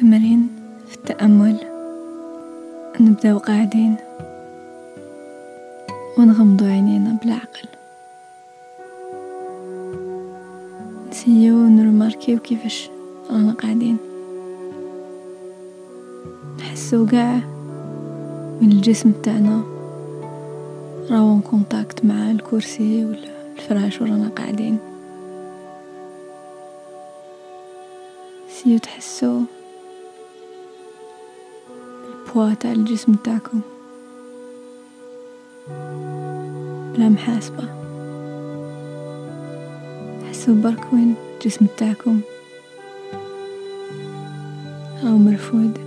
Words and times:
تمرين 0.00 0.48
في 0.88 0.96
التأمل. 0.96 1.56
نبدأ 3.00 3.38
قاعدين. 3.38 3.96
ونغمض 6.18 6.62
عينينا 6.62 7.18
بالعقل. 7.22 7.68
نسيو 11.10 11.54
نرماركيو 11.54 12.38
كيفاش 12.38 12.90
رانا 13.30 13.52
قاعدين. 13.52 13.96
نحسو 16.58 17.06
قاع 17.06 17.40
من 18.60 18.72
الجسم 18.72 19.12
تاعنا 19.12 19.62
راهو 21.10 21.40
كونتاكت 21.40 22.04
مع 22.04 22.30
الكرسي 22.30 23.04
ولا 23.04 23.28
الفراش 23.58 24.00
ورانا 24.00 24.28
قاعدين. 24.28 24.78
سيو 28.48 28.78
تحسو 28.78 29.40
بالبوا 32.34 32.54
تاع 32.54 32.72
الجسم 32.72 33.14
تاعكم. 33.14 33.60
بلا 36.94 37.08
محاسبة. 37.08 37.68
حسو 40.28 40.54
برك 40.54 40.92
وين 40.92 41.14
الجسم 41.34 41.66
تاعكم. 41.76 42.20
راهو 45.04 45.18
مرفود 45.18 45.78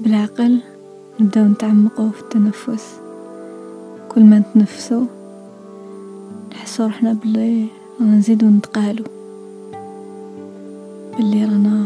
بالعقل 0.00 0.60
نبداو 1.20 1.44
نتعمقو 1.44 2.10
في 2.10 2.20
التنفس. 2.20 2.96
كل 4.08 4.24
ما 4.24 4.38
نتنفسو 4.38 5.04
نحسو 6.52 6.84
روحنا 6.84 7.12
بلي 7.12 7.66
رانا 8.00 8.16
نزيدو 8.16 8.46
نتقالو. 8.46 9.04
بلي 11.18 11.44
رانا 11.44 11.77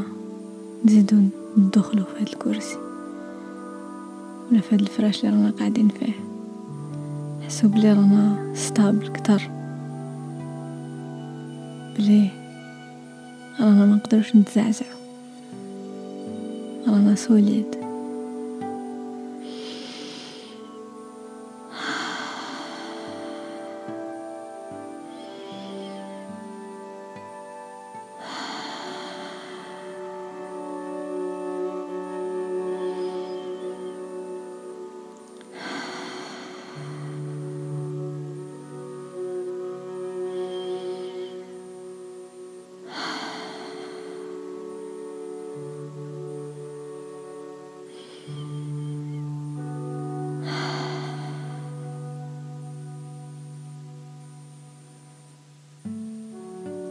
نزيدو 1.02 1.22
ندخلو 1.58 2.04
في 2.04 2.20
هاد 2.20 2.28
الكرسي 2.28 2.76
ولا 4.50 4.60
في 4.60 4.74
هاد 4.74 4.80
الفراش 4.80 5.24
اللي 5.24 5.36
رانا 5.36 5.52
قاعدين 5.58 5.88
فيه. 5.88 6.12
نحسو 7.40 7.68
بلي 7.68 7.92
رانا 7.92 8.52
stable 8.54 9.08
كتر. 9.08 9.50
بلي 11.98 12.28
رانا 13.60 13.86
ما 13.86 13.94
نقدروش 13.94 14.36
نتزعزعو. 14.36 14.96
رانا 16.86 17.14
solide 17.14 17.81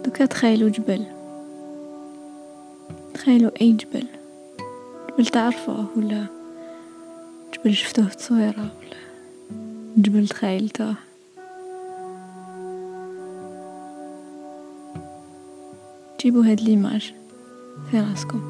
دوكا 0.06 0.26
تخيلوا 0.26 0.70
جبل. 0.70 1.06
تخيلوا 3.14 3.52
أي 3.62 3.72
جبل. 3.72 4.06
جبل 5.10 5.26
تعرفوه 5.26 5.86
ولا؟ 5.96 6.26
جبل 7.54 7.74
شفتوه 7.74 8.08
في 8.08 8.16
تصويرة 8.16 8.60
ولا؟ 8.60 8.98
جبل 9.98 10.28
تخيلتوه. 10.28 10.96
جيبوا 16.22 16.46
هاد 16.46 16.62
ليماج 16.62 17.14
في 17.92 18.00
راسكم. 18.00 18.42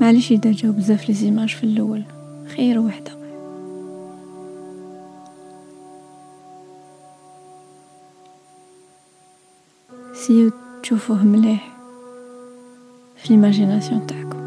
معليش 0.00 0.32
إذا 0.32 0.52
جاو 0.52 0.72
بزاف 0.72 1.08
لي 1.08 1.14
في 1.54 1.64
الأول. 1.64 2.02
خير 2.56 2.78
وحدة. 2.78 3.17
Essayez 10.28 10.50
تشوفوه 10.82 11.24
مليح 11.24 11.76
في 13.16 13.26
ال 13.26 13.33
imagination 13.33 14.06
تاعكم 14.06 14.38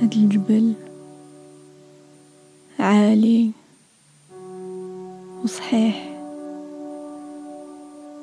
هاد 0.00 0.12
الجبل 0.12 0.74
عالي 2.78 3.50
وصحيح 5.44 6.08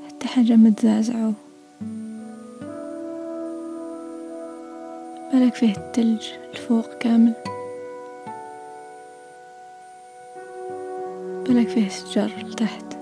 حتى 0.08 0.28
حاجة 0.28 0.56
ما 0.56 0.70
تزعزعو 0.70 1.34
بالك 5.34 5.56
فيه 5.56 5.74
التلج 5.78 6.28
الفوق 6.54 6.98
كامل 6.98 7.34
بالك 11.48 11.68
فيه 11.68 11.90
شجر 11.90 12.48
لتحت 12.48 13.01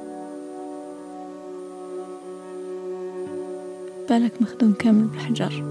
بالك 4.09 4.41
مخدوم 4.41 4.73
كامل 4.73 5.03
بالحجر 5.03 5.63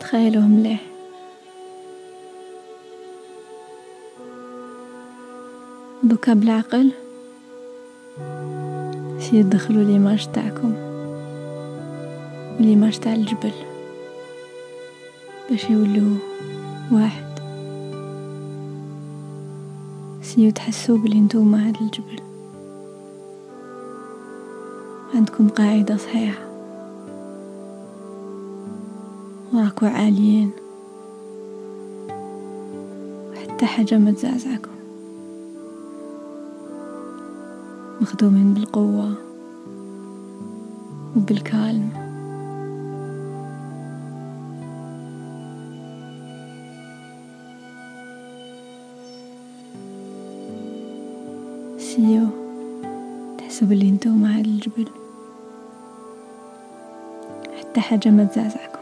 تخيلوه 0.00 0.46
مليح. 0.46 0.80
دوكا 6.02 6.34
بالعقل. 6.34 6.92
Essayez 9.18 9.42
دخلوا 9.42 9.84
l'image 9.84 10.26
تاعكم. 10.32 10.74
l'image 12.60 12.98
تاع 12.98 13.14
الجبل. 13.14 13.52
باش 15.50 15.64
يولوا 15.70 16.16
واحد. 16.92 17.33
Essayez 20.24 20.50
تحسوا 20.50 20.98
بلي 20.98 21.20
نتوما 21.20 21.68
هاد 21.68 21.76
الجبل. 21.80 22.20
عندكم 25.14 25.48
قاعدة 25.48 25.96
صحيحة. 25.96 26.44
وراكو 29.52 29.86
عاليين. 29.86 30.50
وحتى 33.30 33.66
حاجة 33.66 33.98
ما 33.98 34.10
تزعزعكم. 34.10 34.70
مخدومين 38.00 38.54
بالقوة 38.54 39.14
وبالكالم. 41.16 42.03
سيو 51.96 52.26
تحسوا 53.38 53.68
بلي 53.68 53.88
انتو 53.88 54.10
مع 54.10 54.38
الجبل. 54.38 54.88
حتى 57.58 57.80
حاجة 57.80 58.08
ما 58.08 58.24
تزعزعكم. 58.24 58.78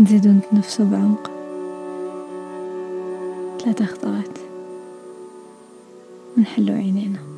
نزيدو 0.00 0.30
نتنفسو 0.30 0.84
بعمق. 0.84 1.30
ثلاثة 3.60 3.84
خطرات 3.84 4.38
ونحلو 6.36 6.74
عينينا. 6.74 7.31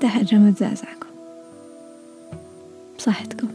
حتى 0.00 0.08
حاجة 0.08 0.34
ما 0.34 0.50
تزعزعكم 0.50 1.08
بصحتكم 2.98 3.48